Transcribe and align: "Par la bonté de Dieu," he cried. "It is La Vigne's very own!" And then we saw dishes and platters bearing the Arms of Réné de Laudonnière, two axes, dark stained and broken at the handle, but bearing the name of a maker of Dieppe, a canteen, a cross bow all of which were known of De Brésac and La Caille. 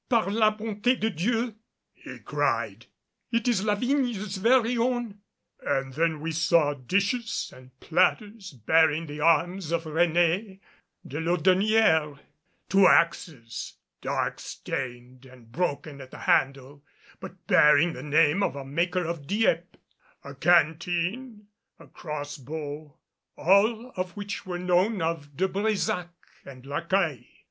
"Par 0.09 0.31
la 0.31 0.49
bonté 0.49 0.99
de 0.99 1.11
Dieu," 1.11 1.53
he 1.93 2.17
cried. 2.17 2.87
"It 3.31 3.47
is 3.47 3.63
La 3.63 3.75
Vigne's 3.75 4.37
very 4.37 4.75
own!" 4.75 5.19
And 5.59 5.93
then 5.93 6.19
we 6.21 6.31
saw 6.31 6.73
dishes 6.73 7.53
and 7.55 7.79
platters 7.79 8.49
bearing 8.49 9.05
the 9.05 9.19
Arms 9.19 9.71
of 9.71 9.83
Réné 9.83 10.59
de 11.05 11.19
Laudonnière, 11.21 12.17
two 12.67 12.87
axes, 12.87 13.75
dark 14.01 14.39
stained 14.39 15.27
and 15.27 15.51
broken 15.51 16.01
at 16.01 16.09
the 16.09 16.21
handle, 16.21 16.83
but 17.19 17.45
bearing 17.45 17.93
the 17.93 18.01
name 18.01 18.41
of 18.41 18.55
a 18.55 18.65
maker 18.65 19.05
of 19.05 19.27
Dieppe, 19.27 19.77
a 20.23 20.33
canteen, 20.33 21.45
a 21.77 21.85
cross 21.85 22.39
bow 22.39 22.97
all 23.35 23.91
of 23.95 24.17
which 24.17 24.47
were 24.47 24.57
known 24.57 24.99
of 24.99 25.37
De 25.37 25.47
Brésac 25.47 26.09
and 26.43 26.65
La 26.65 26.81
Caille. 26.81 27.23